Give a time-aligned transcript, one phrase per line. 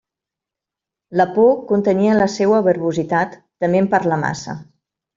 [1.21, 4.61] La por contenia la seua verbositat, tement parlar massa.